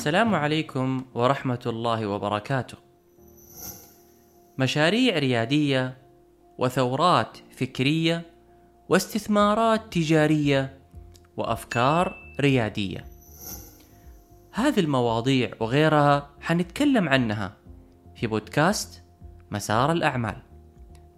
[0.00, 2.76] السلام عليكم ورحمة الله وبركاته.
[4.58, 5.98] مشاريع ريادية
[6.58, 8.26] وثورات فكرية
[8.88, 10.78] واستثمارات تجارية
[11.36, 13.04] وأفكار ريادية.
[14.52, 17.56] هذه المواضيع وغيرها حنتكلم عنها
[18.14, 19.02] في بودكاست
[19.50, 20.36] مسار الأعمال.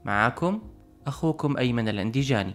[0.04, 0.62] معاكم
[1.06, 2.54] أخوكم أيمن الأنديجاني.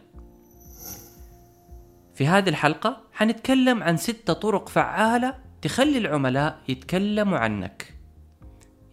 [2.16, 7.94] في هذه الحلقة حنتكلم عن ستة طرق فعالة تخلي العملاء يتكلموا عنك.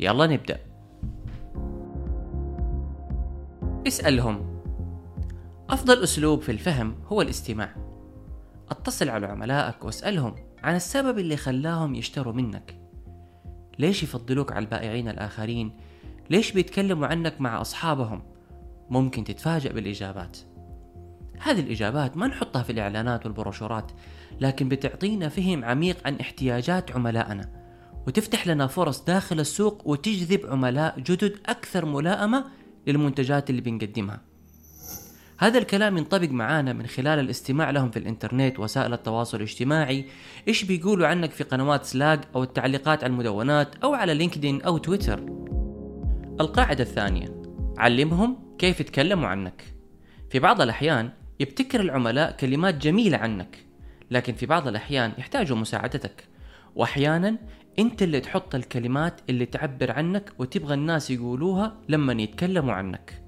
[0.01, 0.61] يلا نبدأ.
[3.87, 4.61] اسألهم.
[5.71, 7.75] أفضل أسلوب في الفهم هو الاستماع.
[8.71, 12.81] أتصل على عملائك واسألهم عن السبب اللي خلاهم يشتروا منك.
[13.79, 15.77] ليش يفضلوك على البائعين الآخرين؟
[16.31, 18.23] ليش بيتكلموا عنك مع أصحابهم؟
[18.91, 20.39] ممكن تتفاجأ بالإجابات.
[21.41, 23.93] هذه الإجابات ما نحطها في الإعلانات والبروشورات
[24.41, 27.51] لكن بتعطينا فهم عميق عن احتياجات عملائنا.
[28.07, 32.45] وتفتح لنا فرص داخل السوق وتجذب عملاء جدد أكثر ملائمة
[32.87, 34.21] للمنتجات اللي بنقدمها.
[35.39, 40.05] هذا الكلام ينطبق معانا من خلال الاستماع لهم في الإنترنت وسائل التواصل الاجتماعي.
[40.49, 45.21] إيش بيقولوا عنك في قنوات سلاج أو التعليقات على المدونات أو على لينكدين أو تويتر؟
[46.41, 47.43] القاعدة الثانية
[47.79, 49.75] علمهم كيف يتكلموا عنك.
[50.31, 53.65] في بعض الأحيان يبتكر العملاء كلمات جميلة عنك
[54.11, 56.25] لكن في بعض الأحيان يحتاجوا مساعدتك.
[56.77, 57.37] وأحيانا
[57.79, 63.23] أنت اللي تحط الكلمات اللي تعبر عنك وتبغى الناس يقولوها لما يتكلموا عنك.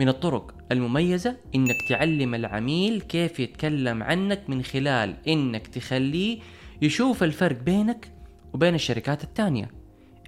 [0.00, 6.38] من الطرق المميزة إنك تعلم العميل كيف يتكلم عنك من خلال إنك تخليه
[6.82, 8.12] يشوف الفرق بينك
[8.52, 9.70] وبين الشركات التانية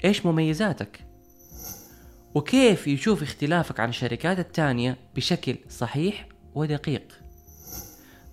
[0.04, 1.00] إيش مميزاتك؟
[2.34, 7.12] وكيف يشوف اختلافك عن الشركات التانية بشكل صحيح ودقيق.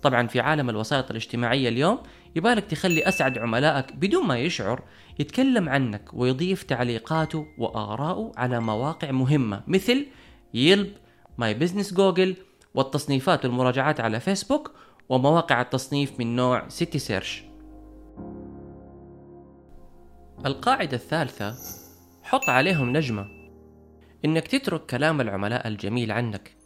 [0.02, 1.98] طبعا في عالم الوسائط الاجتماعية اليوم
[2.36, 4.82] يبالك تخلي أسعد عملائك بدون ما يشعر
[5.18, 10.06] يتكلم عنك ويضيف تعليقاته وآراءه على مواقع مهمة مثل
[10.54, 10.92] Yelp
[11.38, 12.36] My Business Google
[12.74, 14.72] والتصنيفات والمراجعات على فيسبوك
[15.08, 17.44] ومواقع التصنيف من نوع سيتي سيرش
[20.46, 21.54] القاعدة الثالثة
[22.22, 23.28] حط عليهم نجمة.
[24.24, 26.59] إنك تترك كلام العملاء الجميل عنك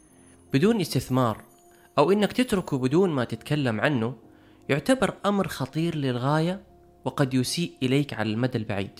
[0.53, 1.43] بدون استثمار
[1.97, 4.15] أو إنك تتركه بدون ما تتكلم عنه
[4.69, 6.63] يعتبر أمر خطير للغاية
[7.05, 8.99] وقد يسيء إليك على المدى البعيد.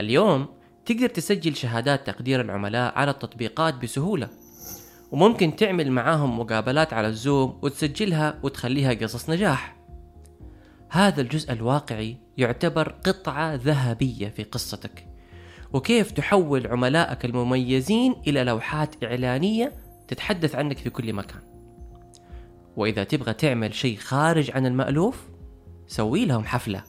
[0.00, 0.46] اليوم
[0.86, 4.28] تقدر تسجل شهادات تقدير العملاء على التطبيقات بسهولة
[5.10, 9.76] وممكن تعمل معاهم مقابلات على الزوم وتسجلها وتخليها قصص نجاح
[10.90, 15.06] هذا الجزء الواقعي يعتبر قطعة ذهبية في قصتك
[15.72, 19.72] وكيف تحول عملائك المميزين إلى لوحات إعلانية
[20.08, 21.40] تتحدث عنك في كل مكان.
[22.76, 25.28] وإذا تبغى تعمل شيء خارج عن المألوف
[25.86, 26.82] سوي لهم حفلة.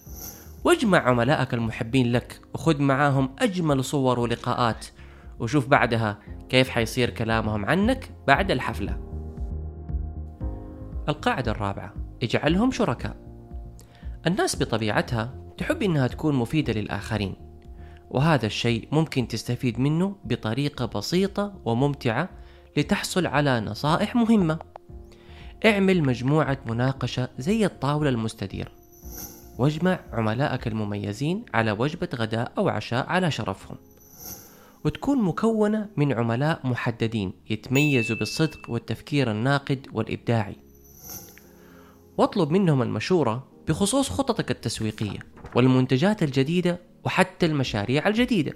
[0.63, 4.85] واجمع عملائك المحبين لك وخذ معاهم أجمل صور ولقاءات
[5.39, 6.19] وشوف بعدها
[6.49, 8.99] كيف حيصير كلامهم عنك بعد الحفلة.
[11.09, 11.93] القاعدة الرابعة
[12.23, 13.15] اجعلهم شركاء.
[14.27, 17.35] الناس بطبيعتها تحب إنها تكون مفيدة للآخرين
[18.09, 22.29] وهذا الشيء ممكن تستفيد منه بطريقة بسيطة وممتعة
[22.79, 24.59] لتحصل على نصائح مهمة.
[25.65, 28.71] اعمل مجموعة مناقشة زي الطاولة المستديرة.
[29.57, 33.77] واجمع عملائك المميزين على وجبة غداء أو عشاء على شرفهم.
[34.85, 40.55] وتكون مكونة من عملاء محددين يتميزوا بالصدق والتفكير الناقد والإبداعي.
[42.17, 45.19] واطلب منهم المشورة بخصوص خططك التسويقية
[45.55, 48.53] والمنتجات الجديدة وحتى المشاريع الجديدة.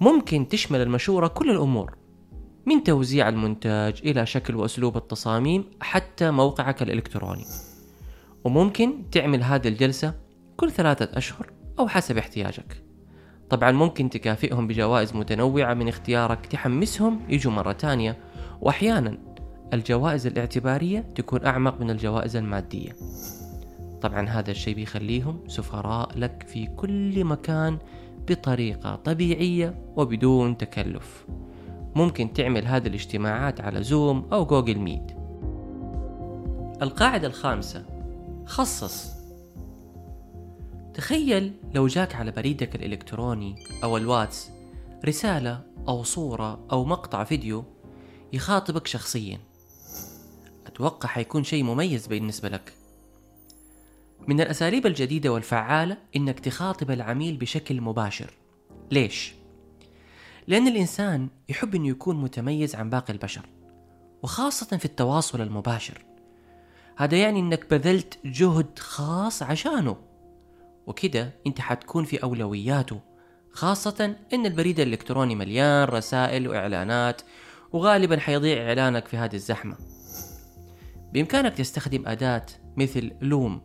[0.00, 2.01] ممكن تشمل المشورة كل الأمور.
[2.66, 7.44] من توزيع المنتج إلى شكل وأسلوب التصاميم حتى موقعك الإلكتروني.
[8.44, 10.14] وممكن تعمل هذه الجلسة
[10.56, 12.82] كل ثلاثة أشهر أو حسب احتياجك.
[13.50, 18.18] طبعا ممكن تكافئهم بجوائز متنوعة من اختيارك تحمسهم يجوا مرة تانية
[18.60, 19.18] وأحيانا
[19.72, 22.92] الجوائز الاعتبارية تكون أعمق من الجوائز المادية.
[24.02, 27.78] طبعا هذا الشيء بيخليهم سفراء لك في كل مكان
[28.28, 31.26] بطريقة طبيعية وبدون تكلف.
[31.94, 35.10] ممكن تعمل هذه الاجتماعات على زوم أو جوجل ميت.
[36.82, 37.84] القاعدة الخامسة
[38.46, 39.12] خصص.
[40.94, 43.54] تخيل لو جاك على بريدك الإلكتروني
[43.84, 44.50] أو الواتس
[45.04, 47.64] رسالة أو صورة أو مقطع فيديو
[48.32, 49.38] يخاطبك شخصيا.
[50.66, 52.72] أتوقع حيكون شيء مميز بالنسبة لك.
[54.28, 58.30] من الأساليب الجديدة والفعالة إنك تخاطب العميل بشكل مباشر.
[58.90, 59.34] ليش؟
[60.46, 63.46] لأن الإنسان يحب أنه يكون متميز عن باقي البشر
[64.22, 66.04] وخاصة في التواصل المباشر.
[66.96, 69.96] هذا يعني أنك بذلت جهد خاص عشانه
[70.86, 73.00] وكده أنت حتكون في أولوياته
[73.50, 77.22] خاصة إن البريد الإلكتروني مليان رسائل وإعلانات
[77.72, 79.76] وغالبا حيضيع إعلانك في هذه الزحمة.
[81.12, 82.46] بإمكانك تستخدم أداة
[82.76, 83.60] مثل لوم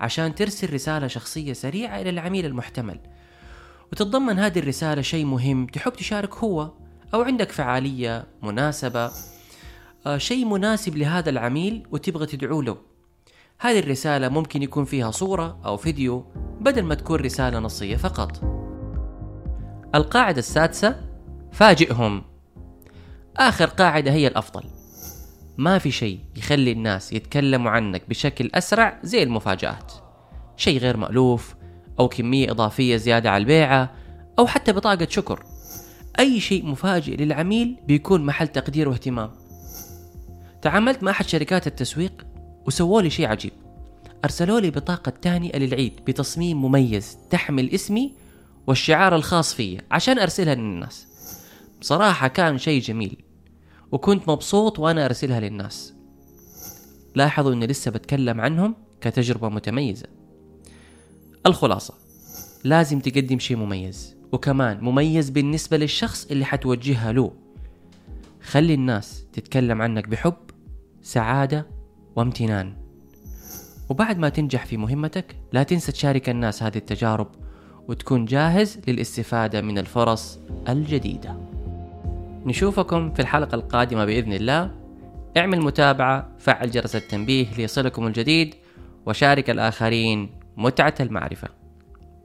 [0.00, 3.00] عشان ترسل رسالة شخصية سريعة إلى العميل المحتمل
[3.92, 6.72] وتتضمن هذه الرسالة شيء مهم تحب تشارك هو
[7.14, 9.10] أو عندك فعالية مناسبة
[10.06, 12.76] آه، شيء مناسب لهذا العميل وتبغى تدعو له.
[13.58, 16.24] هذه الرسالة ممكن يكون فيها صورة أو فيديو
[16.60, 18.44] بدل ما تكون رسالة نصية فقط.
[19.94, 21.00] القاعدة السادسة
[21.52, 22.22] فاجئهم.
[23.36, 24.62] آخر قاعدة هي الأفضل.
[25.58, 29.92] ما في شيء يخلي الناس يتكلموا عنك بشكل أسرع زي المفاجآت.
[30.56, 31.54] شيء غير مألوف
[32.00, 33.90] أو كمية إضافية زيادة على البيعة
[34.38, 35.44] أو حتى بطاقة شكر.
[36.18, 39.30] أي شيء مفاجئ للعميل بيكون محل تقدير واهتمام.
[40.62, 42.26] تعاملت مع أحد شركات التسويق
[42.66, 43.52] وسووا لي شيء عجيب.
[44.24, 48.14] أرسلوا لي بطاقة تانية للعيد بتصميم مميز تحمل اسمي
[48.66, 51.06] والشعار الخاص فيا عشان أرسلها للناس.
[51.80, 53.16] بصراحة كان شيء جميل
[53.92, 55.94] وكنت مبسوط وأنا أرسلها للناس.
[57.14, 60.19] لاحظوا أني لسه بتكلم عنهم كتجربة متميزة.
[61.46, 61.94] الخلاصة.
[62.64, 67.32] لازم تقدم شيء مميز وكمان مميز بالنسبة للشخص اللي حتوجهها له.
[68.42, 70.36] خلي الناس تتكلم عنك بحب
[71.02, 71.66] سعادة
[72.16, 72.76] وامتنان.
[73.88, 77.28] وبعد ما تنجح في مهمتك لا تنسى تشارك الناس هذه التجارب
[77.88, 80.38] وتكون جاهز للاستفادة من الفرص
[80.68, 81.36] الجديدة.
[82.46, 84.70] نشوفكم في الحلقة القادمة بإذن الله.
[85.36, 88.54] اعمل متابعة فعل جرس التنبيه ليصلكم الجديد
[89.06, 91.48] وشارك الآخرين متعة المعرفة.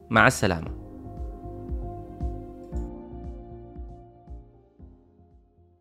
[0.09, 0.84] مع السلامة.